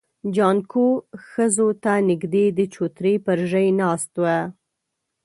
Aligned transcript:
جانکو 0.35 0.85
ښځو 1.27 1.67
ته 1.83 1.93
نږدې 2.09 2.45
د 2.57 2.59
چوترې 2.73 3.13
پر 3.25 3.39
ژی 3.51 3.67
ناست 3.81 4.13
و. 4.21 4.23